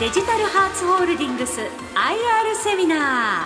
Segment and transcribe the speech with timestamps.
[0.00, 1.66] デジタルハーツホールディングス IR
[2.54, 3.44] セミナ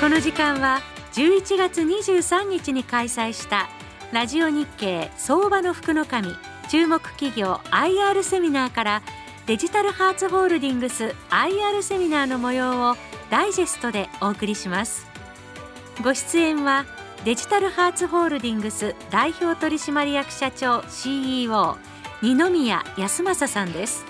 [0.00, 0.80] この時間は
[1.12, 3.68] 11月23日に開催した
[4.10, 6.34] ラジオ日経相場の福の神
[6.70, 9.02] 注目企業 IR セミナーから
[9.44, 12.96] デジタルハーツホールディングス IR セミナーの模様を
[13.28, 15.06] ダイジェストでお送りします。
[16.02, 16.86] ご出演は
[17.24, 21.78] デジタルハーツホールディングス代表取締役社長 CEO
[22.20, 24.04] 二宮康正さんです。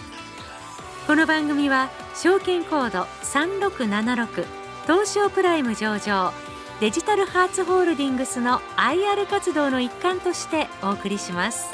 [1.06, 4.44] この番組は証券コード3676
[4.86, 6.32] 東証プライム上場
[6.80, 11.72] デジタルハーツホールディングスの IR 活動の一環としてお送りします。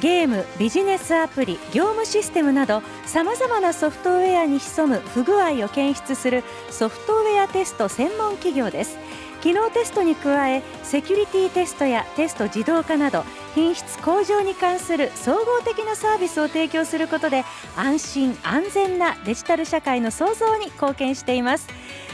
[0.00, 8.96] ゲームビジネスアプリ業務システムなどさまざまなソフトウェアに潜む不具合を検出するソフトウェアテスト専門企業です。
[9.42, 13.24] 機能テストに加えセキュリティテストやテスト自動化など
[13.54, 17.44] 品質向上に関する総合的なサービスを提供することで
[17.76, 21.68] 安心安全なデジタル社会の創造に貢献しています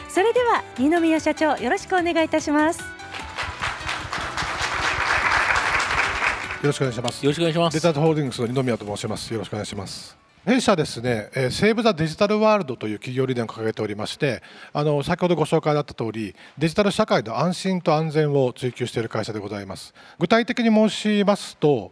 [0.08, 2.80] それでは二宮社長よろしくお願いいたします
[6.66, 7.24] よろしくお願いします。
[7.24, 7.74] よろしくお願いします。
[7.74, 9.32] デジタルホールディングスの二宮と申します。
[9.32, 10.25] よろしくお願いします。
[10.46, 19.92] 弊社ですね、えー、セーブ・ザ・デジタル・ワールドという企業理念を掲げておりまして、あの先ほどご紹介あった通り、デジタル社会の安心と安全を追求している会社でございます。
[20.20, 21.90] 具体的に申しますと、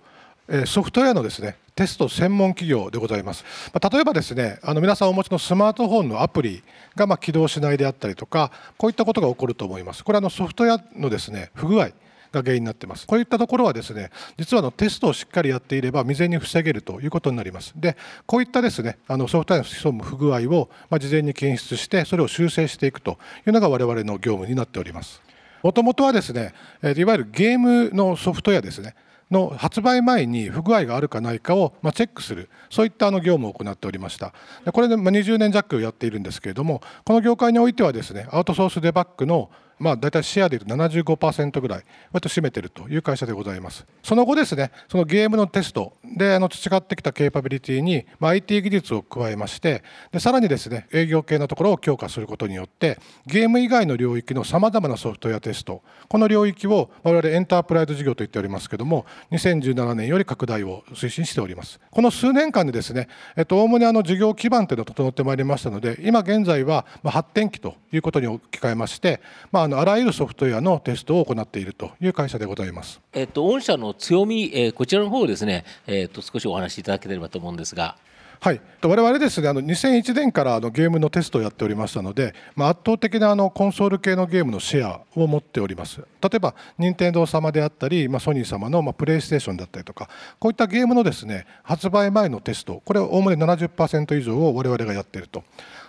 [0.67, 3.45] ソフトウェアのですねテスト専門企業でございます。
[3.93, 6.63] 例えばですね、あの皆さんお持ちのスマートフォンのアプリ
[6.95, 10.05] がま起動しないであったりとか、こういったことが起こると思います。
[10.05, 11.89] これはのソフトウェアのですね不具合
[12.35, 13.07] が原因になっています。
[13.07, 17.73] こういったところはですね、実はのテストをしっかりやっていれば未然に防げるということになります。
[17.77, 25.23] で、こういったですね、あのソフトウェアに潜む不具合をま事前に検出してそれを修正していくというのが我々の業務になっております。
[25.63, 28.95] もともとはですね、いわゆるゲームのソフトウェアですね。
[29.31, 34.33] の発売前に不具合があるかないかをまチェックするそういったあの業務を行っておりました
[34.73, 43.87] これで20年弱やっているんですけれどもこの業界においてはですねアウトソースデバッグのまあ、大体シェアでいうと75%ぐらい割と占めているという会社でございます。
[44.03, 49.83] その後ですねそのゲームのテストであの培ってきたケーパビリティに、まあ、IT 技術を加えまして
[50.13, 61.81] でさらにですね営業系のところを強化することによってゲーム以外の領域のさまざまなソフトウェアテストこの領域を我々エンタープライズ事業と言っておりますけども2017年より拡大を推進しております。
[61.91, 63.09] この数年間でですね
[63.51, 69.21] おおむねあの事業基盤というのが整ってまいりましたので今現在は発展期ということに置き換えまして、
[69.53, 73.01] まあ、あのあらゆるソフトウェアのテストを行っているという会社でございます。
[73.15, 77.97] えっと、御社の強み、えー、こちらの方をですね、えー、っと少しお話しいただければと思うんですが。
[78.41, 95.43] はい、我々ですねあの2001年からあのゲームのテストをやっておりましたので、まあ、圧倒的なあのコンソール系のゲームのシェアを持っております例えば任天堂様であったり、まあ、ソニー様の、まあ、プレイステーションだったりとかこういったゲームのですね発売前のテストこれおおむね70%以上を我々がやっていると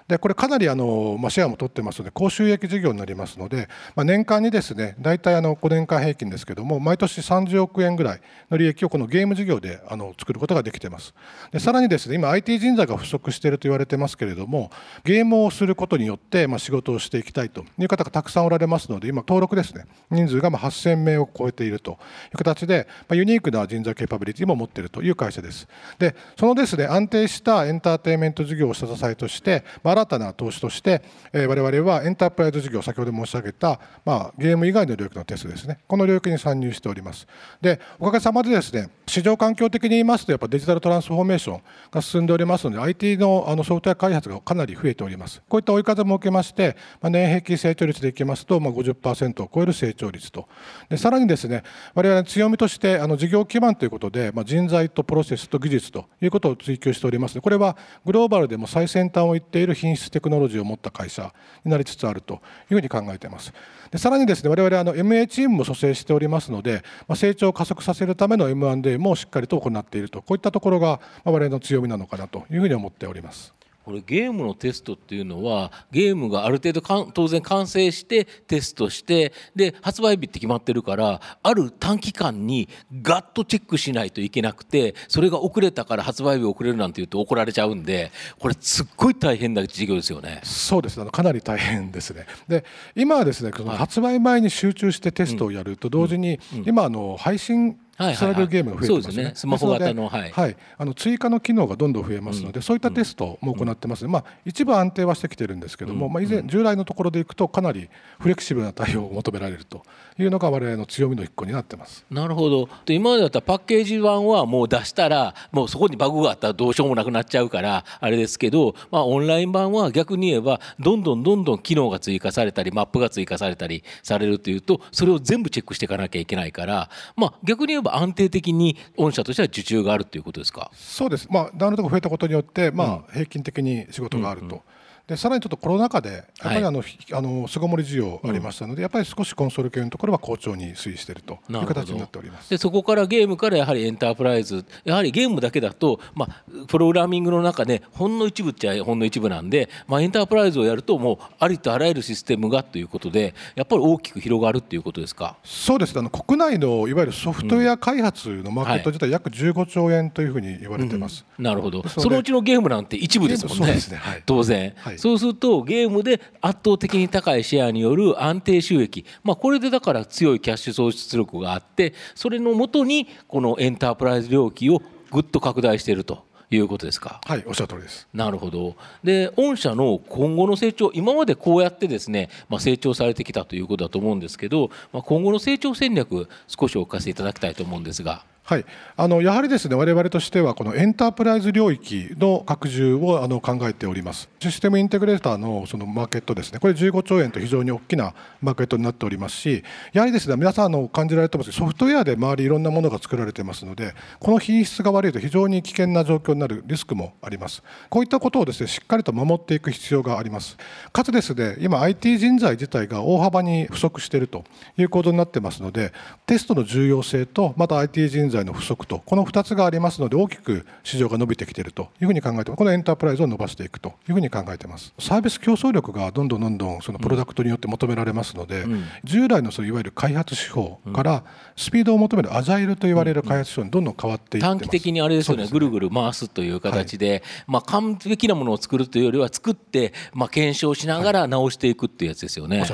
[0.07, 8.21] でこれかなりあの、まあ、シェアも取ってますので高収益事業になりますので、まあ、年間にですね大体あの5年間平均ですけども毎年30億円ぐらい
[8.51, 11.15] の利益をこのゲーム事業であの作ることができてます。
[11.51, 14.69] でさらにですね今 IT 人材が不足していると言われてますけれども
[15.03, 21.93] ゲームをすることによって、まあ、仕事をしていきたいという方がたくさんおられますので今登録ですね人数がまあ8000名を超えていると
[22.31, 25.67] いう形で、まあ、ユニークな人材ケーパビリティも持っているという会社です。
[25.97, 31.01] でそのですね安定したエンターテインメント事業を下支えとして、まあ、新たな投資として、
[31.31, 35.79] え我々はエンタープライズ事業先ほど申し上げた、まあ、ゲーム以外の領域のテストですね。
[35.87, 37.27] この領域に参入しております。
[37.61, 41.61] でおかげさまでですね市場環境的に言いますとやっぱデジタルトランスフォーメーション
[41.91, 45.41] が進んでおりますので IT のあのソフトウェア開発がかなり増えております。
[45.47, 50.47] こういった追い風も受けまして、ま、年平均成長率でいきますと、ま、50%を超える成長率と。
[50.89, 51.63] でさらにですね
[51.93, 57.39] 我々の強みとしてあの事業基盤ということで、ま、人材とプロセスと技術ということを追求しております。
[57.39, 61.31] これはグローバルでも最先端をいっている品質テクノロジーを持った会社
[61.63, 63.53] になりつつあるというふうに考えています。
[63.91, 73.53] でさらにですね我々あの MA チームも蘇生しておりますので、まあ、成長を加速させるための M&A もしっかりと行っているとこういったところが我々の強みなのかなというふうに思っております。
[73.85, 82.67] これゲームのテストっていうのはゲームがある程度かん当然完成してテストしてで発売日って決まってるからある短期間に
[83.03, 90.41] ガッとチェックしないといけなくてそれが遅れたから発売日遅れるなんて言うと怒られちゃうんでこれすっごい大変な事業ですよね。
[90.43, 92.25] そうですねかなり大変ですね。
[92.47, 92.65] で
[92.95, 99.23] 今はですね発売前に集中してテストをやると同時に、今あの配信されるゲームが増えてますね。
[99.23, 99.31] すね。
[99.35, 107.89] スマホ型の、はい、はい、あの追加の機能がどんどん増えますので、うん、そういったテストも行ってます、うん、まあ、一部安定はしてきてるんですけども、うん、まあ、以前、従来のところでいくと、かなり
[108.19, 109.83] フレキシブルな対応を求められると
[110.19, 112.05] いうのが、我々の強みの一個になってます。
[112.11, 130.71] なるほど、今までだったらパッケージ版はもう出したら、もうそこにバグがあったらどうしようもなくなっちゃうから、あれですけど、まあ、オンライン版は逆に言えば、どんどんどんどん機能が追加されたり、マップが追加されたりされるというと、それを全部チェックしていかなきゃいけないから、まあ、逆に言えば安定的に御社としては受注があるということですか？
[130.73, 134.63] そうです、まあ、ダウンロードが増えたことによって、まあ、平均的に仕事があると。
[135.07, 142.49] でさらにちょっとコロナ禍でやっぱりあの、はい、あの巣ごもり需要ありましたので、うん、やっぱり少しコンソール系のところは好調に推移しているという形になっております。
[142.49, 155.37] でそこからゲームからやはりエンタープライズやはりゲームだけだと、まあ、プログラミングの中でほんの一部っちゃほんの一部なんで、まあ、エンタープライズをやるともうありとあらゆるシステムがということでやっぱり大きく広がるということですか？
[155.43, 161.87] そうですあの国内のいわゆるソフトウェア開発のマーケット自体約15兆円というふうに言われてます、うんうん、なるほど。
[161.87, 163.97] そのうちのゲームなんて一部ですもんね、ね。
[163.97, 174.81] はい、当然、はい、そうするとゲームで圧倒的に高いシェアによる安定収益、まあ、これでだから強いキャッシュ創出力があってそれのもとにこのエンタープライズ領域を
[175.11, 176.25] ぐっと拡大していると。
[176.51, 177.21] いうことですか？
[177.25, 178.07] はい、おっしゃる通りです。
[178.13, 178.75] なるほど。
[179.03, 188.23] で、御社の今後の成長、今までこうやってですね、まあ、成長されてきたということだと思うんですけど、まあ、今後の成長戦略、少しお聞かせいただきたいと思うんですが。
[188.47, 188.65] はい、
[188.95, 194.29] あのやはりですね我々としてはこのエンタープライズ領域の拡充をあの考えております。
[194.39, 196.59] システムインテグレーターのそのマーケットですね。
[196.59, 198.13] これ15兆円と非常に大きな
[198.43, 199.63] マーケットになっておりますし
[199.93, 207.63] やはりですね皆さんの感じられてますソフトウェアで周りいろんなものが作られてますのでこの品質が悪いと非常に危険な状況になるリスクもあります。
[207.89, 210.55] こういったことをですねしっかりと守っていく必要があります。
[210.93, 214.43] かつですね今 IT 人材自体が大幅に不足していると
[214.77, 215.93] いう構造になってますので
[216.27, 224.93] テストの重要性とまた IT 人材の不足とこの2つがありますので大きく市場が伸びてきているというふうに考えてこのエンタープライズを伸ばしていくというふうに考えています。
[224.99, 231.23] サービス競争力がどんどんどんどんそのプロダクトによって求められますので、うん、従来のそのいわゆる開発手法から
[231.55, 242.59] スピードを求めるアジャイルと言われる開発手法にどんどん変わっていって短期的にあれですよね、ね、ぐるぐる回すという形で、はい、まあ、完璧なものを作るというよりは作って、まあ、検証しながら直していくっていうやつですよね。
[242.59, 242.69] はい、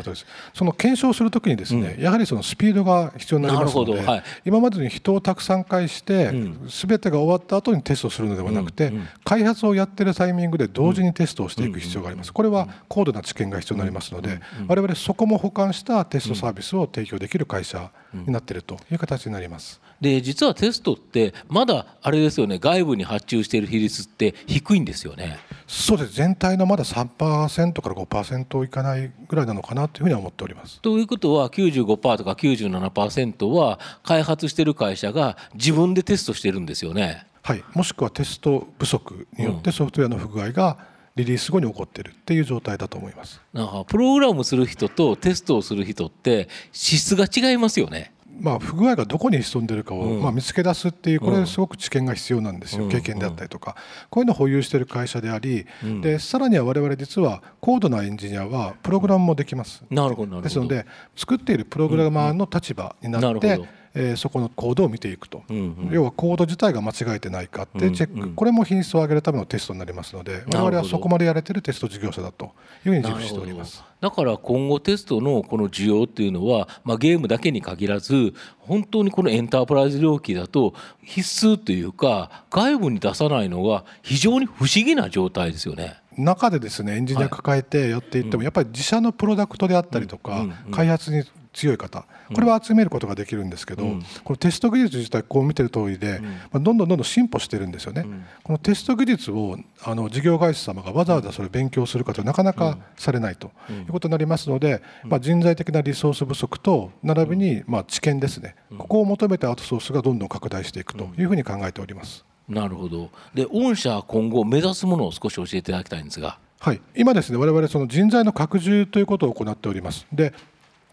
[0.54, 6.32] その検証するときにですね、うん、やはりそのスピードが必要になりますので、はい、今までに人をたくさん介して、
[6.68, 8.92] す、べ、てが終わった後にテストするのではなくて、
[9.24, 12.34] 開発をやってるタイミングで同時にテストをしていく必要があります。
[12.34, 19.82] これは高度な知見が必要になりますので、我々そこも補完したテストサービスを提供できる会社になっているという形になります。
[20.02, 25.38] で実はテストってまだあれですよね外部に発注している比率って低いんですよね。
[25.68, 30.82] そうです全体のまだ3%から5%いかないぐらいなのかなというふうには思っております。
[30.82, 37.28] ということは95%とか97%は開発している会社が自分でテストしてるんですよね。
[37.44, 40.78] はい、もしくはテスト不足によってソフトウェアの不具合が
[41.16, 43.42] リリース後に起こっているっていう状態だと思います。
[43.88, 48.14] プログラムする人とテストをする人って資質が違いますよね。
[48.40, 53.76] まあ、不具合がどこに潜んでるかを、まあ、見つけ出すっていうこれすごく知見が必要なんですよ、経験であったりとか。
[54.10, 55.66] こういうのを保有している会社であり、
[56.02, 59.84] でさらには我々実は高度なエンジニアはプログラムもできます。
[59.90, 60.86] なるほどですので
[61.16, 63.62] 作っているプログラマーの立場になって、
[63.94, 72.52] えー、そこのコードを見ていくと、うんうん、要はコード自体が間違えてないかってチェック、うんうん、これも品質を上げるためのテストになりますので我々はそこまでやれてるテスト事業者だと
[72.86, 73.84] いうふうに自負しております。
[74.00, 86.02] だから今後テストのこの需要っていうのは、まあ、ゲームだけに限らず本当にこのエンタープライズ領域だと必須というか外部に出さないのが非常に不思議な状態ですよね。
[86.18, 92.06] 中でですねエンジニア抱えてやっていっても、やっぱり自社のプロダクトであったりとか、開発に強い方。
[92.34, 112.24] これは集めることができるんですけど、うん、このテスト技術自体こう見てる通りで、うん、まあ、どんどんどんどん進歩してるんですよね、うん、このテスト技術をあの事業会社様がわざわざそれ勉強するかとなかなかされないということになりますので、まあ、人材的なリソース不足と並びにまあ知見ですね、ここを求めてアウトソースがどんどん拡大していくというふうに考えております。
[112.48, 113.10] なるほど。
[113.34, 116.38] で御社今後目指すものを少し教えていただきたいんですが。
[116.60, 120.06] はい、今ですね我々その人材の拡充ということを行っております。
[120.14, 120.32] で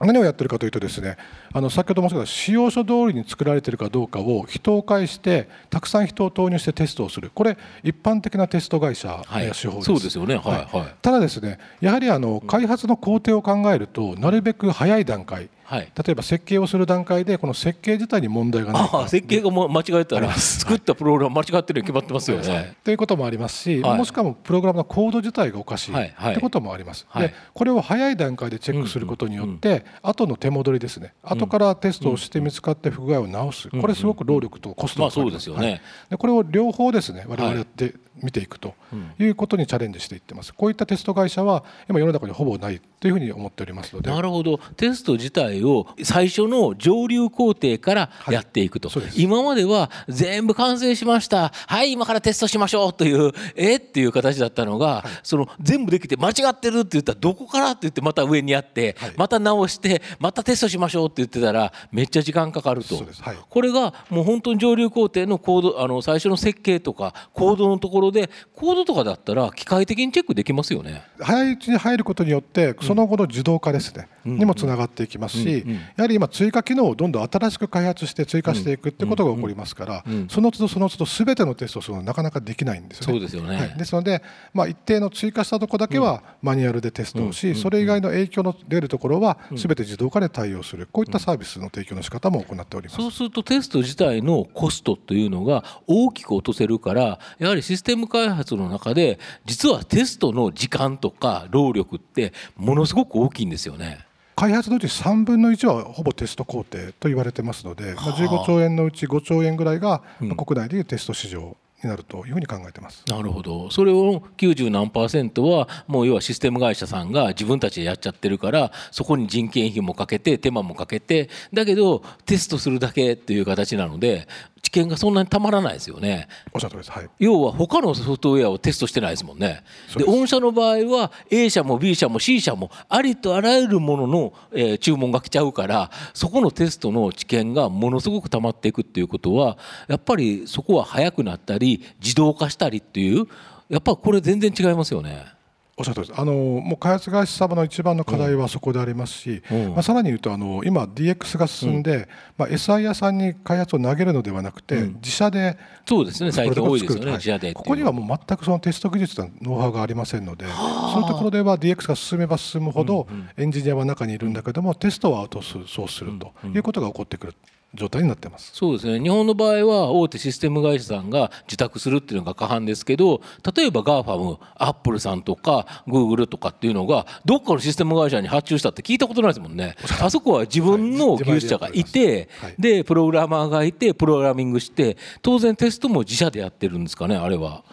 [0.01, 1.17] 何をやってるかというとですね
[1.53, 7.31] あの先ほど申し上げた使用書通りに作られているかどうかを人を介してたくさん人を投入してテストをする。
[7.35, 15.93] これ一般的なテスト会社や手法です、そうですよね、はいはい、ただですねやはりあの開発の工程を考えるとなるべく早い段階はい。
[15.95, 22.75] 例えば設計をする段階でこの設計自体に問題がないかああ設計が間違えたら作ったプログラム間違ってるに決まってますよね。
[22.83, 23.99] ということもありますし、はい。
[23.99, 25.93] もしくはプログラムのコード自体がおかしい。
[25.93, 27.05] ということもあります。
[27.11, 27.29] はい。
[27.29, 31.13] でこれを早い段階でチェックすることによって、後の手戻りですね。
[31.23, 35.67] 後からテストをして見つかって不具合を直す、これすごく労力とコストがかかりますよね。
[35.67, 35.81] はい。
[36.09, 38.75] でこれを両方ですね我々やって見ていくと
[39.19, 40.53] いうことにチャレンジしていってます。
[40.55, 44.11] こういったテスト会社は今世の中にほぼないというふうに思っておりますので。
[44.11, 44.59] なるほど。
[44.77, 49.21] テスト自体を最初の上流工程からやっていくと、そうです。
[49.21, 51.53] 今までは全部完成しました。
[51.67, 59.13] はい今からテストしましょうというえっていう形だったのが、その全部できて間違ってるって言ったらどこからって言ってまた上にやって、はい。
[59.17, 63.03] また直してまたテストしましょうって言ってたらめっちゃ時間かかると。
[63.49, 71.03] これがもう本当に上流工程のコードあの最初の設計とかコードのところでコードとかだったら機械的にチェックできますよね。
[71.21, 75.48] 早いうちに入ることによってその後の自動化ですね、にもつながっていきますし、
[75.97, 83.21] やはり今追加機能をどんどん新しく開発して追加していくってことが起こりますから、その都度その都度全てのテストをするのはなかなかできないんですよね。
[83.21, 83.57] ですよね。
[83.57, 84.23] はい、ですので、
[84.55, 90.89] まあ、一定の追加したところだけはマニュアルでテストをし、それ以外の影響の出るところは全て自動化で対応する。
[90.91, 92.97] こういったサービスの提供の仕方も行っております。
[92.97, 104.08] そうするとテスト自体のコストというのが大きく落とせるからやはりシステム開発の中で実はテストの時間とか労力ってものすごく大きいんですよね。
[104.39, 113.03] 開発のうち3分の1はほぼテスト工程と言われてますので、まあ、15兆円のうち5兆円ぐらいがまあ国内でいうテスト市場になるというふうに考えてます。
[113.09, 113.69] なるほど。
[113.71, 124.29] それを90何パーセントはもう要はシステム会社さんが自分たちでやっちゃってるからそこに人件費もかけて手間もかけてだけどテストするだけっていう形なので
[124.69, 126.29] 知見がそんなにたまらないですよね。
[126.53, 126.91] おっしゃる通りです。
[126.91, 127.09] はい。
[127.19, 129.65] 要は他のソフトウェアをテストしてないですもんね。
[129.97, 139.59] で御社の場合は A 社も B 社も C 社もありとあらゆるものの、えー注文が来ちゃうからそこのテストの知見がものすごく溜まっていくっていうことは
[139.89, 143.27] やっぱりそこは早くなったり自動化したりっていう
[143.69, 145.38] やっぱこれ全然違いますよね。
[145.79, 146.21] おっしゃる通りです。
[146.21, 149.69] あのもう開発会社様の一番の課題はそこでありますし、うん。
[149.71, 155.57] まあさらに言うとあの今 DX が進んで、まあ SI 屋さんに開発を投げるのではなくて、自社で
[155.87, 156.33] そうですね。
[156.33, 157.01] 最近多いですよね。
[157.01, 160.47] プロダクトを作ると自社でここにはもう全くそのテスト技術のノウハウがありませんので、
[160.93, 163.07] そういうところでは DX が進めば進むほど、
[163.37, 167.35] エンジニアは中にいるんだけども、テストはアウトソースするということが起こってくる
[167.75, 168.53] 状態になってます。
[168.55, 168.99] そうですね。
[168.99, 173.21] 日本の場合は大手システム会社さんが受託するっていうのが過半ですけど
[173.55, 179.77] 例えば GAFAM アップルさんとか Google とかっていうのがどっかのシステム会社に発注したって聞いたことないですもんね。
[180.01, 182.55] あそこは自分の技術者がいてはい。
[182.59, 187.65] でプログラマーがいてプログラミングして当然テストも自社でやってるんですかねあれは。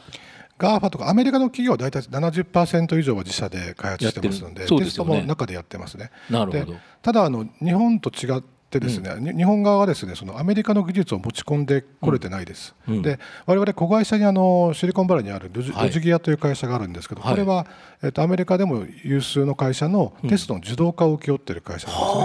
[0.58, 4.68] GAFA とかアメリカの企業は大体70%以上は自社で開発してますのでやってる。
[4.68, 6.12] そうでテストすよねも中でやってますね。
[6.30, 6.74] なるほど。
[6.74, 8.42] でただあの日本と違っ
[8.80, 12.76] てですね、に日本側はですねそのアメリカの技術を持ち込んでこれてないです。
[12.88, 13.02] うん。
[13.02, 15.90] で我々子会社にあのシリコンバレーにあるロジ,、はい。
[15.90, 17.32] ギアという会社があるんですけど、はい。
[17.32, 17.66] これは
[18.04, 22.22] えっとアメリカでも有数の会社のテストの自動化を請け負っている会社なんですね。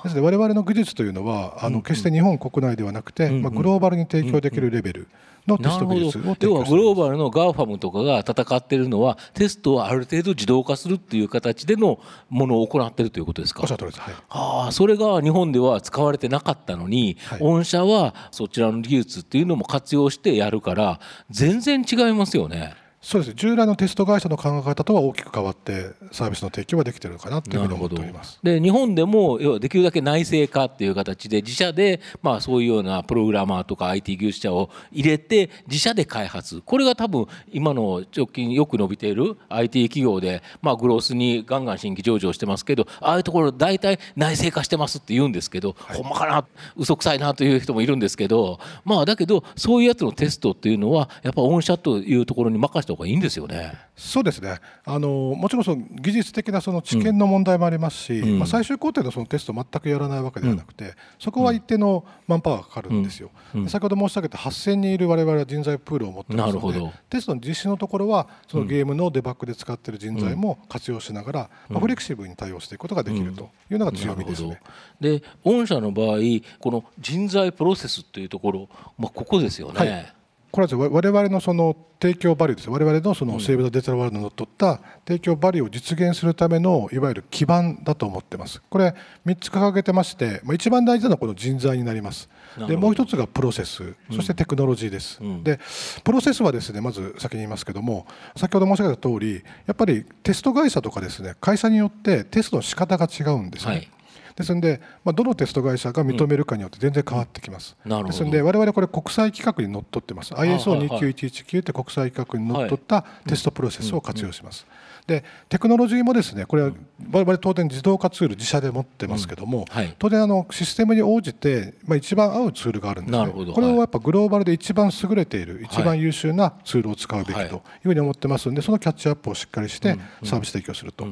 [0.00, 5.08] あですので我々の技術というのはあの決して日本国内ではなくて、まあ、グローバルに提供できるレベル
[5.46, 6.70] のテスト技術を提要は供しています。
[6.70, 13.60] グローバルの GAFAM とかが戦ってるのはテストをある程度自動化するっていう形でのものを行ってるということですか？
[13.62, 14.00] おっしゃるです。
[14.00, 14.14] はい。
[14.28, 17.38] ああそれが日本では使われてなかったのに、はい。
[17.38, 20.98] 御社はそちらの技術っていうのも活用してやるから
[21.30, 22.74] 全然違いますよね。
[23.06, 28.40] そうです従来のテスト会社の考え方とは大きく変わってサービスの提供はできているのかなというふうに思っております。
[28.42, 36.62] で日本でも要はできるだけ内製化っていう形で自社でまあそういうようなプログラマーとか IT 技術者を入れて自社で開発。
[36.62, 46.44] これが多分今の直近よく伸びている IT 企業でまあグロースにガンガン新規上場してますけどああいうところ大体内製化してますって言うんですけど、ほんまかな
[46.76, 53.74] 嘘くさいなという人もいるんですけどまあだけどそういうやつのテストっていうのはやっぱ御社というところに任せた方がいいんですよね。
[53.96, 54.58] そうですね。
[54.84, 58.38] あのもちろんその技術的なその知見の問題もありますし、うん。
[58.38, 63.62] まあ、最終工程のそのテストを全くやらないわけではなくて、そこは一定のマンパワーがかかるんですよ、うん。
[63.62, 63.68] うん。
[63.68, 74.60] 先ほど申し上げた8000人いる我々は人材プールを持ってますのでテストの実施のところはそのゲームのデバッグで使っている人材も活用しながら、まあ、フレキシブルに対応していくことができるというのが強みですね。
[75.00, 76.18] で御社の場合
[76.58, 79.78] この人材プロセスっていうところ、まあ、ここですよね。
[79.78, 80.15] はい
[80.56, 88.62] これは我々のその提供バリューです我々のそのセーブ・ザ・デジタル・ワールドの取った提供バリューを実現するためのいわゆる基盤だと思ってます。
[88.70, 88.94] これ
[89.26, 92.30] 3つ掲げてまして、まあ、一番大事なのはこの人材になります。
[92.68, 95.44] でもう一つがプロセスそしてテクノロジーです、うん。
[95.44, 95.60] で
[96.04, 103.88] プロセスはですねまず先に言いますけども先ほど申し上げた通りやっぱりテスト会社とかですね会社によってテストの仕方が違うんですね、はい
[104.36, 107.90] ですので、まあ、どのテスト会社が認めるかによって全然変わってきます、うん。
[107.90, 108.12] なるほど。
[108.12, 110.34] ですので我々これ国際規格にのっとってます。
[110.34, 114.66] ISO29119 って国際規格にのっとったテストプロセスを活用します、
[115.06, 116.72] でテクノロジーもですねこれは
[117.10, 119.94] 我々当然自動化ツール自社で持ってますけども、はい。
[119.98, 123.52] 当然あのシステムに応じて、まあ、一番合うツールがあるんですね。
[123.54, 125.46] これをやっぱグローバルで一番優れてい。
[125.46, 127.46] る一番優秀なツールを使うべきとはい。
[127.46, 131.06] いうふうに思ってますのでそのキャッチアップをしっかりしてサービス提供すると、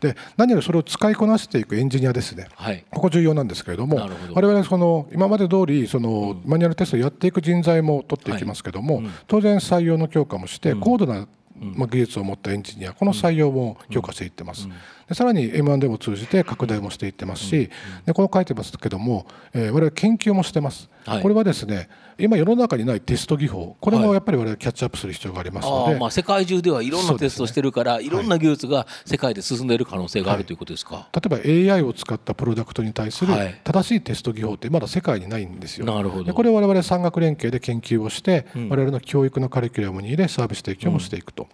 [0.00, 11.26] で何よりそれを使いこなしていくエンジニアですね、はいここ重要なんですけれども我々その今まで通りそのマニュアルテストをやっていく人材も取っていきますけども、当然採用の強化もして高度な
[11.60, 14.68] まあ、技術を持ったエンジニアこの採用も強化していってます、
[15.08, 17.70] でさらに M&A も通じて拡大もしていってますし、
[18.06, 21.22] でこの書いてますけども、えー我々研究もしてます、はい。
[21.22, 21.88] これはですね
[22.20, 23.76] 今世の中にないテスト技法。
[23.80, 31.08] これもやっぱり我々キャッチアップする必要がありますので、ああまあ世界中ではいろんなテストをしてるから、いろんな技術が世界で進んでいる可能性があるということですか。
[31.14, 33.60] 例えば AI を使ったプロダクトに対するはい。
[33.62, 35.86] 正しいテスト技法ってまだ世界にないんですよ。
[35.86, 36.24] なるほど。
[36.24, 41.46] でこれを我々産学連携で研究をして、我々の教育のカリキュラムに入れサービス提供もしていくと、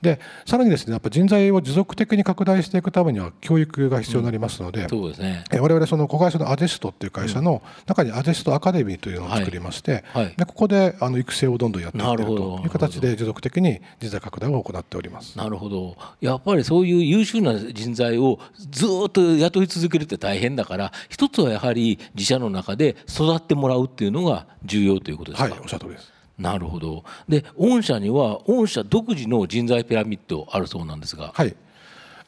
[0.00, 5.44] でさらにですねやっぱ人材を持続的に拡大していくためには教育が必要になりますので、そうですね。
[5.52, 10.24] え我々その子会社のアジェストっていう会社の中にアジェストアカデミーというのを作りまして、はい。
[10.24, 15.36] はいでここであの育成をどんどんやっていってるという形で持続的に人材拡大を行っております。
[15.38, 15.96] なるほど。
[16.20, 18.38] やっぱりそういう優秀な人材を
[18.70, 26.12] ずっと雇い続けるって大変だから一つはやはり自社の中で育ってもらうっていうのが重要ということですか、はい、おっしゃる通りです。
[26.38, 27.04] なるほど。
[27.28, 31.56] で御社には御社独自の人材ピラミッドあるそうなんですが、はい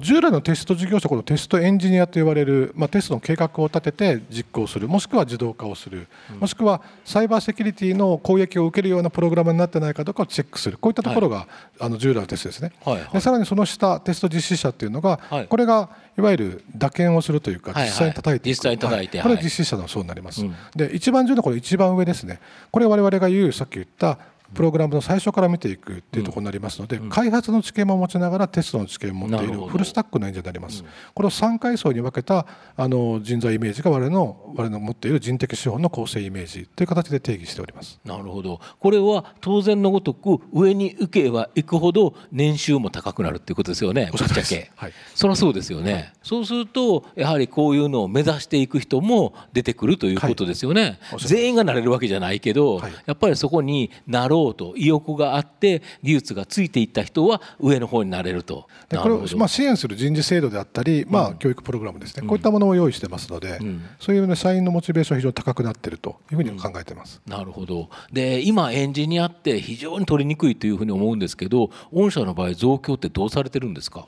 [0.00, 6.06] 従来のテスト事業者このテストエンジニアと言われる、まあ、テストの計画を立てて実行するもしくは自動化をする、
[6.38, 10.78] もしくはサイバーセキュリティの攻撃を受けるようなプログラムになってないかどうかをチェックする。
[10.78, 11.48] こういったところが、
[11.80, 13.08] あの従来のテストですね、はいはい。
[13.12, 15.48] でさらにその下テスト実施者っていうのが、はい。
[15.48, 17.90] これがいわゆる打検をするというかはいはい。
[17.90, 19.44] 実際に叩いていく、実際に叩いてはこれはい。
[19.44, 20.54] 実施者の層になります、うん。
[20.76, 22.38] で一番重要なこの一番上ですね。
[22.70, 24.16] これ我々が言うさっき言った
[24.54, 38.00] プログラムの最初から見ていくっていうところになりますので、開発の知見も持ちながらテストの知見も持っていなるフルスタックのエンジニアになります、これを3階層に分けたあの人材イメージが我々の我々の持っている人的資本の構成イメージという形で定義しております。
[38.04, 38.60] なるほど。
[38.78, 44.10] これは当然のごとく上に行けば行くほど年収も高くなるっていうことですよね。
[44.12, 44.92] ぶっちゃけ、はい。
[45.14, 52.92] そりゃそうですよね、そうするとやはりこういうのを目指していく人も出てくるということですよね、おっしゃる全員がなれるわけじゃないけど、はい。
[53.06, 58.66] やっぱりそこになろうと意欲があって技術がついていった人は上の方になれると。
[58.88, 63.83] でこれをまあ支援する人事制度であったり、まあ、教育プログラムですね、こういったものを用意してますので、ん。
[64.01, 67.20] そういう、ね、社員のモチベーションが非常に高くなっているというふうに考えています。
[67.27, 67.88] なるほど。
[68.12, 74.07] で今エンジニアって非常に取りにくいというふうに思うんですけど御社の場合増強ってどうされてるんですか？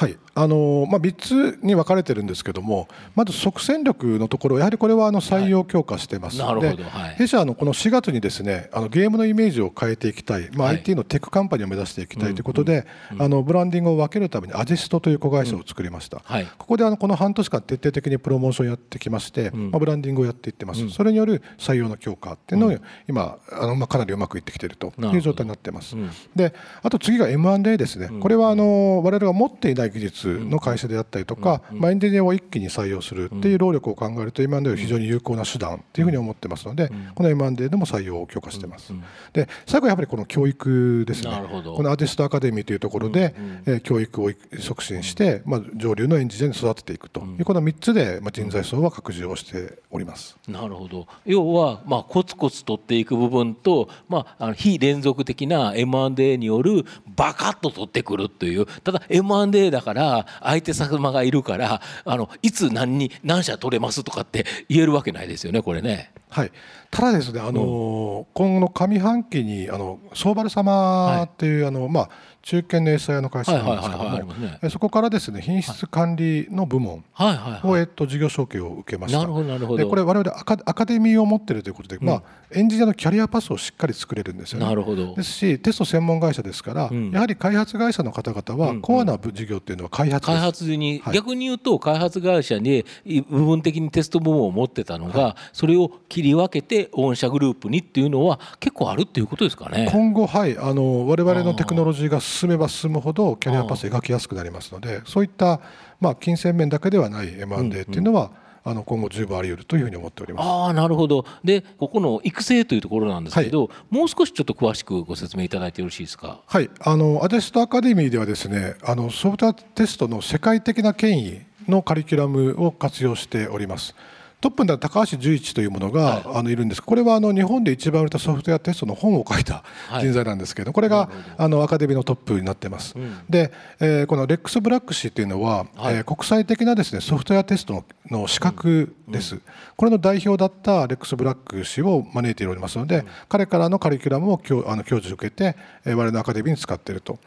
[0.00, 0.16] はい。
[0.34, 6.76] あのまあ、3つに分かれてるんですけどもまず即戦力のところやはりこれはあの採用強化してます、なるほど。
[6.76, 7.14] ではい。
[7.16, 10.76] 弊社あのこの4月にですねあのゲームのイメージを変えていきたい、まあ、はい。
[10.76, 12.86] IT のテックカンパニーを目指していきたいということで、
[13.18, 16.48] あのブランディングを分けるために AGEST という子会社を作りました、はい。
[16.56, 25.94] ここであのこの半年間徹底的にプロモーションやってきまして、まあ、ブランディングをやっていってます、それによる採用の強化っていうのを今あの、まあ、かなりうまくいってきているという状態になっています、
[26.34, 38.92] であと次が M&A ですね、これはあの我々が持っていない技術の会社であったりとか、まあ、エンジニアを一気に採用するっていう労力を考えると M&A は非常に有効な手段というふうに思ってますので、この M&A でも採用を強化してます、
[39.32, 41.30] で最後はやっぱりこの教育ですね。
[41.30, 43.34] このアーティストアカデミーというところで、
[43.66, 47.20] えー教育を促進して、まあ、上流のエンジニアに育てていくと。
[47.22, 50.36] いうこの3つで、まあ、人材層は拡充をしております。
[50.46, 51.06] なるほど。
[51.24, 56.84] 要は、まあ、コツコツ取っていく部分と、まあ、あの非連続的な M&A による
[57.16, 58.66] バカッと取ってくるという。
[58.66, 66.12] ただ M&A だから相手様がいるからあのいつ何に何社取れますとかって言えるわけないですよねこれね。
[66.30, 66.52] はい、
[66.92, 72.10] ただですね、あの今後の上半期にあのソーバル様っていう、あのまあ
[72.42, 74.58] 中堅の餌屋の会社なんですけどもね。
[74.62, 77.82] えそこからですね品質管理の部門はいはいを、はい。
[77.82, 79.18] えっと事業承継を受けました。
[79.18, 79.78] なるほどなるほど。
[79.78, 82.22] でこれ我々アカアカデミーを持っているということで、まあ
[82.52, 84.66] エンジニアのキャリアパスをしっかり作れるんですよね。
[84.66, 85.14] なるほど。
[85.14, 87.10] ですしテスト専門会社ですから、ん。
[87.10, 90.26] やはり開発会社の方々はコアな事業っていうのは開発。
[90.26, 91.14] 開発に、はい。
[91.14, 92.84] 逆に言うと開発会社に
[93.28, 99.88] 部分的にテスト部門を持ってたのが、それを切り分けて御社グループにっていうのは結構あるっていうことですかね。
[99.90, 105.60] 今後、はい、あの我々のテクノロジーが進めば進むほどキャリアパス描きやすくなりますのでそういった、
[106.00, 108.30] まあ、金銭面だけではない M&A っていうのは、
[108.62, 110.46] あの今後十分あり得るというふうに思っております。
[110.46, 116.40] ああなるほどでここの育成というところなんですけど、もう少しちょっと詳しくご説明いただいてよろしいですか？
[116.46, 123.94] はい、あのアジェストアカデミーではですねあのソフトテストの世界的な権威のカリキュラムを活用しております。
[124.40, 126.82] トップには高橋十一というものが、はい、あのいるんです。
[126.82, 129.64] これはあの日本で一番売れたソフトウェアテストの本を書いた
[130.00, 139.38] 人材なんですけど、これがあのアカデミーのトップになってます、うん、で、えー、このレックス・ブラック氏というのは、はい、えー、国際的なですねソフトウェアテストのの資格です、うん。
[139.38, 139.44] うん、
[139.76, 147.18] これの代表だったレックス・ブラック氏を招いておりますので、彼からのカリキュラムを教あの教授受けて、えー、我々のアカデミーに使っていると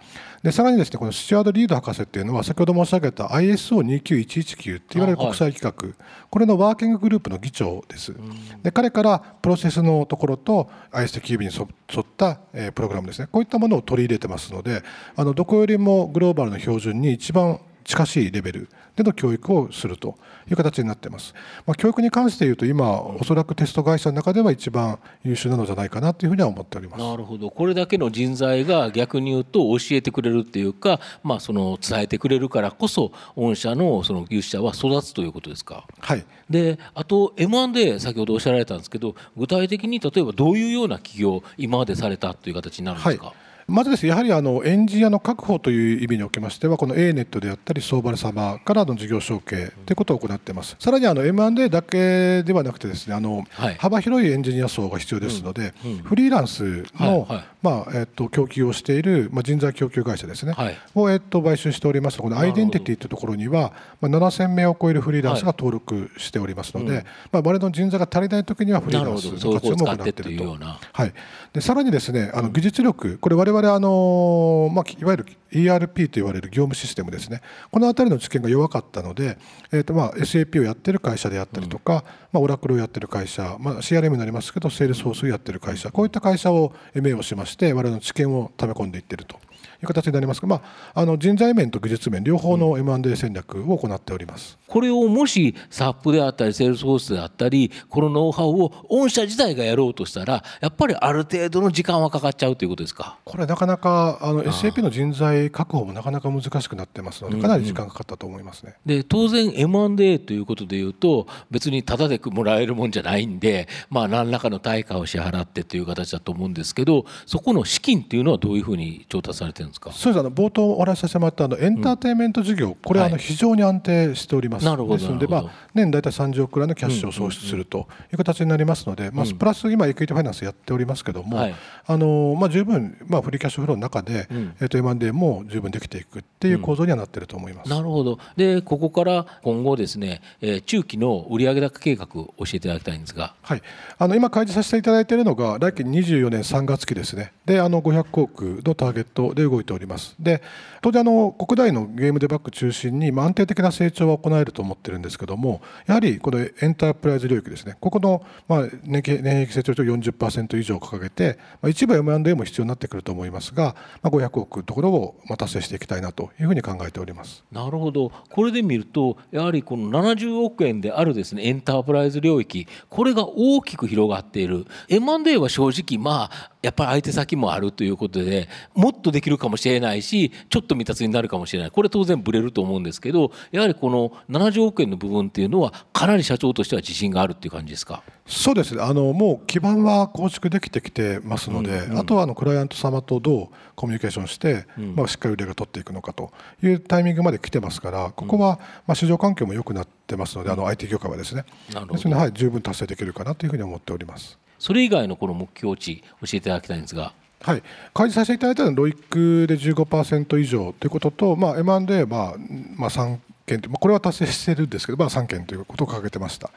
[0.44, 5.96] でさらにですねこのスチュワード・リード博士っていうのは先ほど申し上げた ISO29119 って言われる国際規格、はい、
[6.30, 8.14] これのワーキンググループの議長です。
[8.62, 13.28] で彼からプロセスのところと ISTQB に沿った、えー、プログラムですね。
[13.32, 14.84] こういったものを取り入れてますので
[15.16, 20.16] あのどこよりもグローバルの標準に一番近しいレベルでの教育をすると
[20.50, 21.34] いう形になっています、
[21.66, 27.04] まあ、教育に関して言うと今おそらくテスト会社の中では一番優秀なのじゃないかなというふうには思っております。
[27.04, 27.50] なるほど。
[27.50, 35.88] これだけの人材が逆に言うと教えてくれるっていうか、まあ、その伝えてくれるからこそ御社のその技術者は育つということですか？
[36.00, 36.26] はい。
[36.50, 43.36] であと M&A 先ほどおっしゃられたんですけど具体的に例えばどういうような企業今までされたという形になるんですか、はい
[43.68, 50.76] まずですねやはりあのエンジニアの確保という意味におきましてはこの A ネットであったりソーバル様からの事業承継ということを行っています。
[50.80, 55.74] さらにあの M&A だけではなくてですねあの、はい、幅広いエンジニア層が必要ですので、
[56.04, 57.28] フリーランスの、
[57.62, 62.18] まあえっと、供給をしている、まあ、人材供給会社ですね、はい、を、えっと、買収しております。
[62.20, 70.58] このアイデンティティというところには、まあ、7000名を超えるフリーランスが登録しておりますので、はい、まあ、我々の人材が足りないときにはフリーランスの活用も行っていると。
[70.94, 71.14] はい、
[71.54, 77.42] でさらにですねあの技術力これ我々あの、まあ、いわゆる ERP と言われる業務システムですね。
[77.72, 79.38] この辺りの知見が弱かったので、
[79.72, 89.40] えーとまあ、SAP をやってる会社であったりとか、うん、まあ、オラクルをやってる会社、まあ、CRM になりますけどセールスフォースをやってる会社こういった会社を名をしまして我々の知見を溜め込んでいっていると
[89.84, 90.42] いう形になります。
[90.42, 90.62] が、ま
[90.94, 94.58] あ、あの人材面と技術面両方の M&A 戦略を行っております。
[94.68, 103.18] これをもし SAP であったりセールスフォースであったりこのノウハウを御社自体がやろうとしたらやっぱりある程度の時間はかかっちゃうということですか？
[103.26, 108.76] これなかなかあの SAP の人材確保もなかなか難しくなってますのでかなり時間かかったと思いますね。
[108.86, 119.92] うんうん、で当然 M&A ということでいうと別にタダでもらえるもんじゃないんで、まあ、何らかの対価を支払ってという形だと思うんですけどそこの資金っていうのはどういうふうに調達されてるんですか？
[119.92, 120.20] そうです。
[120.20, 124.66] あの冒頭お話しさせてもらったあのエンターテインメント事業、うん、これはあの非常に安定しております。
[124.66, 124.98] なるほど。
[124.98, 131.56] ですので、まあ、年大体30億くらいのキャッシュを創出するという形になりますので、まあ、プラス今エクイティファイナンスやっておりますけども、はい、
[131.86, 138.20] あのまあ、十分、まあ、フリーキャッシュフローの中で、うん、えー、と M&A も十分できていくっていう構造にはなっていると思います、なるほど。
[138.36, 143.62] でここから今後ですね、えー、中期の売上高計画を教えていただきたいんですが、はい、
[143.98, 147.34] あの今開示させていただいているのが来期24年3月期ですね。
[147.46, 150.16] であの500億のターゲットで動いております。
[150.20, 150.42] で
[150.82, 157.78] 当然あの国内のゲームデバッグ中心に、ま、安定的な成長は行えると思ってるんですけどもやはりこのエンタープライズ領域ですね。
[157.80, 167.44] ここの、まあ、年年益成長率を40%以上掲げて、まあ、一部 M&A も必要になってくると思いますが、まあ、500億のところを達成していきたいなというふうに考えております。
[167.52, 168.12] なるほど。
[168.30, 174.66] これで見るとやはりこの70億円であるですねエンタープライズ領域これが大きく広がっている。
[174.90, 181.72] M&A は正直まあやっぱり相手先もあるということでもっとできるかもしれないしちょっと未達になるかもしれない。
[181.72, 188.02] これ当然ぶれると思うんですけどやはりこの70億円の部分っていうのはかなり社長としては自信があるっていう感じですか？
[188.26, 188.74] そうです。
[188.74, 201.44] ねあのもう基盤は構築できてきてますので、うんうん、あとはあのクライアント様とどうコミュニケーションして、うん、まあ、しっかり売り上げを取っていくのかというタイミングまで来てますからここはまあ市場環境も良くなってますので、あの IT 業界はですね
[201.92, 207.12] ですので、はい、十分達成できるかなというふうに思っておりますそれ以外のこの目標値教えていただきたいんですが。
[207.42, 212.36] はい、開示させていただいたのはロイックで15%以上ということと、まあ、M&A は、まあ
[212.78, 216.50] まあ、3件まあ、これは達成してるんですけど、まあ、3件ということを掲げてました。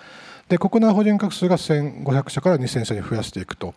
[0.48, 3.74] で国内法人格数が1500社から2000社に増やしていくと。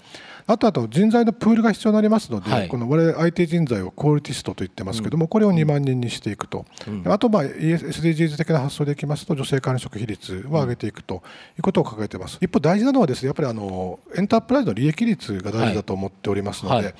[0.49, 11.21] あとあと人材のプールが必要になりますので、はい、この我々 IT 人材をクオリティストと言ってますけども、うん、これを2万人にしていくと、うん、あとまあ SDGs 的な発想でいきますと女性管理職比率を上げていくと
[11.57, 16.95] いうことを掲げています、一方大事なのはですねやっぱりあのエンタープライズの利益率が大事だと思っておりますので、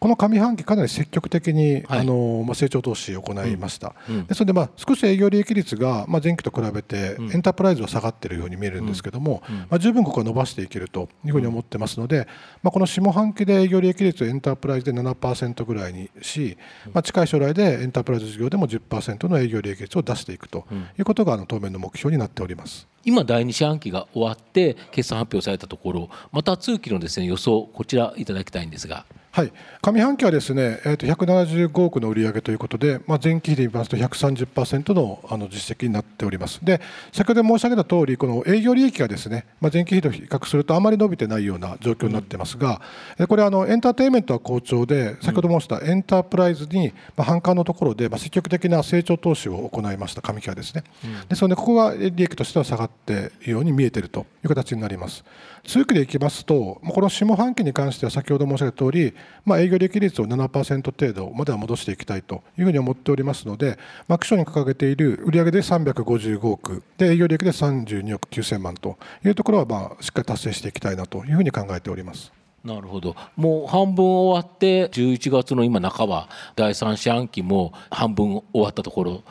[0.00, 12.26] この上半期かなり積極的に、あのまあ、成長投資を行いました、うん、ですのでまあ少し営業利益率が、まあ、前期と比べてエンタープライズは下がっているように見えるんですけども、まあ、十分ここは伸ばしていけるというふうに思ってますので、
[12.62, 16.56] まあ、この下半期で営業利益率をエンタープライズで7%ぐらいにし、
[16.92, 20.66] まあ、近い将来でエンタープライズ事業でも10%の営業利益率を出していくと
[20.98, 22.88] いうことがあの当面の目標になっております。
[23.04, 29.06] 今第2四半期が終わって決算発表されたところまた通期のですね予想こちらいただきたいんですが。
[29.38, 29.52] はい。
[29.82, 36.58] 上半期はですね、えー、と175億の売上ということで、まあ、前期比で言いますと130%のあの実績になっております。
[36.64, 36.80] で
[37.12, 42.82] 先ほど申し上げた通りこの営業利益がですね、まあ、前期比と比較するとあまり伸びてないような状況になっていますが、
[43.16, 50.20] うん、これあのエンターテインメントは好調で先ほど申したエンタープライズに、まあ、反感のところで、まあ、積極的な成長投資を行いました。
[50.20, 55.22] 上期はですね、うん、ですのでここが利益としては下がっているように見えているという形になります。
[55.64, 72.32] 通期でいきますとこの下半期に関しては先ほど申し上げた通り、まあ、営業利益率を7%程度までは戻していきたいというふうに思っておりますので、まあ、基礎に掲げている売上で355億で営業利益で32億9000万というところはまあしっかり達成していきたいなというふうに考えております。
[72.64, 79.22] なるほどもう半分終わって11月の今半ば第3四半期も半分終わったところ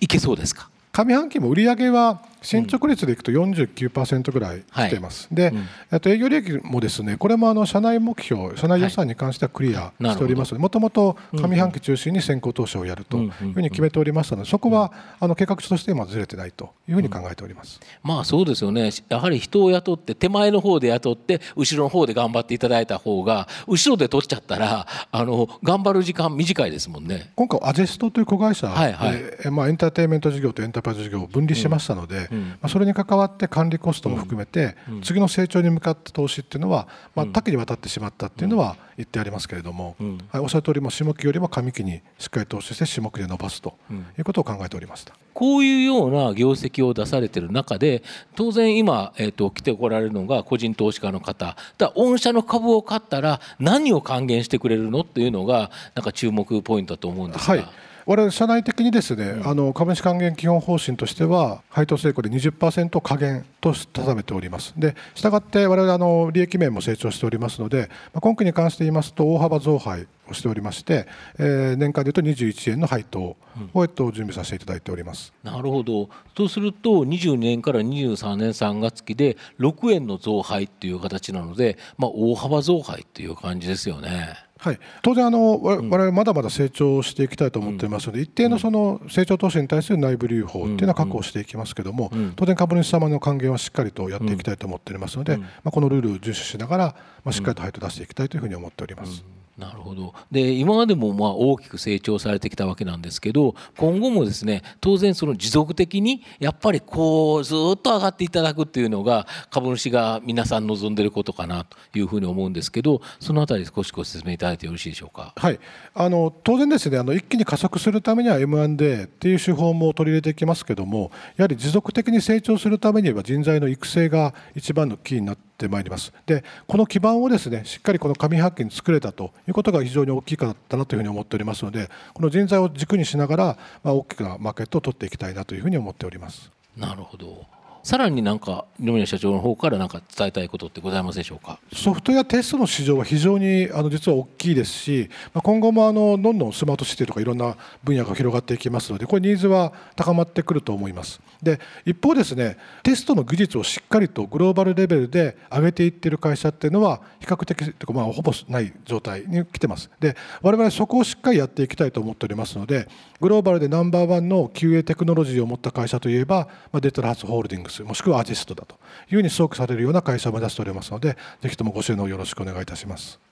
[0.00, 0.70] いけそうですか？
[0.92, 5.52] 上半期も売上は進捗率でいくと49%ぐらい来ています、うん、で、
[5.90, 18.90] うん、と営業利益もですねこれもあの社内目標社内予算に関してはクリアしておりますのでもともと上半期中心に先行投資をやるというふうに決めておりましたのでそこはあの計画として今ずれてないというふうに考えております、うん、まあそうですよね。
[19.08, 27.32] やはり人を雇って手前の方で雇って後ろの方で頑張っていただいた方が後ろで取っちゃったらあの頑張る時間短いですもんね。
[27.36, 39.96] 今回アジェストという子会社で、はいはい、まあ、エンターテインメント事業とエンタープライズ事業を分離しましたので、まあ、それに関わって管理コストも含めて、次の成長に向かった投資っていうのは、まあ、多岐にわたってしまったっていうのは言ってありますけれども、
[40.28, 43.74] はい、おっしゃる通りも下期よりも上期にしっかり投資して下期で伸ばすと
[44.18, 45.14] いうことを考えておりました。
[45.32, 48.02] こういうような業績を出されてる中で
[48.36, 57.54] 当然今、えーと、来てこられるのが個人投資家の方だ御社の株を買ったら何を還元してくれるのっていうのがなんか注目ポイントだと思うんですが。
[57.54, 57.64] はい
[58.10, 64.74] 我々社内的にですね、うん、あの株主還元基本方針としては配当成功で20%加減と定めております。
[64.76, 71.06] でしたがって我々あの利益面も成長しておりますので今期に関して言いますと大幅増配をしておりまして、
[71.38, 73.36] えー、年間でいうと21円の配当を、
[73.76, 76.10] えっと、準備させていただいております、なるほど。
[76.34, 84.49] とすると22年から23年3月期で6円の増配っていう形なので、まあ、大幅増配っていう感じですよね。
[84.60, 96.84] はい、当然あの、我々まだまだ成長していきたいと思っていますので、一定のその成長投資に対する内部留保っていうのは確保していきますけれども、当然株主様の還元はしっかりとやっていきたいと思っておりますので、まあ、このルールを遵守しながら、
[97.24, 99.24] まあ、しっかりと配当出していきたいというふうに思っております。
[99.60, 115.34] なるほどで今までもまあ大きく成長されてきたわけなんですけど今後もですね当然その持続的にやっぱりこうずっと上がっていただくっていうのが株主が皆さん望んでることかなというふうに思うんですけどそのあたり少しご説明いただいてよろしいでしょうか。
[115.36, 115.60] はい
[115.94, 126.12] あの当然ですねあの一気に加速するためには M&A っていう手法も取り入れていきますけどもやはり持続的に成長するためには人材の育成が一番のキーになってってまいります。
[126.24, 136.50] でこの基盤をですねしっかりこの上半期に作れたということが非常に大きかったなというふうに思っておりますのでこの人材を軸にしながら、まあ、大きなマーケットを取っていきたいなというふうに思っております。
[136.76, 137.44] なるほど。
[137.82, 141.58] さらになんか二宮社長の方から何か伝えたいことってございますでしょうか？
[141.72, 162.88] ソフトウェアテストの市場は非常にあの実は大きいですし今後もあのどんどんスマートシティとかいろんな分野が広がっていきますのでこれニーズは高まってくると思いますで一方ですねテストの技術をしっかりとグローバルレベルで上げていってる会社っていうのは比較的というかまあほぼない状態に来てますで我々そこをしっかりやっていきたいと思っておりますので
[163.20, 168.76] グローバルでナンバーワンの QA テクノロジーを持った会社といえば、まあ、データラハツホールディングスもしくはアジストだと
[169.10, 173.29] いうふうに想起されるような会社を目指しておりますのでぜひともご支援のよろしくお願いいたします。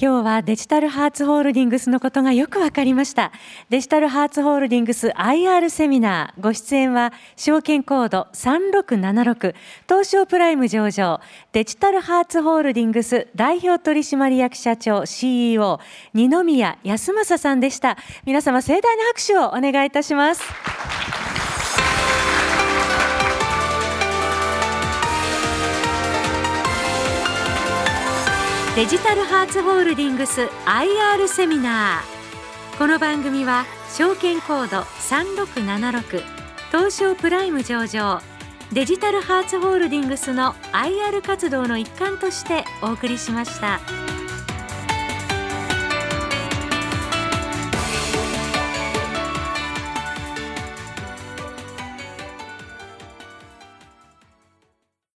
[0.00, 3.30] 今日はデジタルハーツホールディングスのことがよくわかりました。
[3.68, 6.42] デジタルハーツホールディングス IR セミナー。
[6.42, 9.54] ご出演は証券コード3676
[9.86, 11.20] 東証プライム上場。
[11.52, 15.78] デジタルハーツホールディングス代表取締役社長 CEO
[16.14, 17.98] 二宮康政さんでした。
[18.24, 20.42] 皆様盛大な拍手をお願いいたします。
[28.74, 36.22] デジタルハーツホールディングス IR セミナーこの番組は証券コード3676
[36.70, 38.22] 東証プライム上場
[38.72, 43.78] デジタルハーツホールディングスの IR 活動の一環としてお送りしました。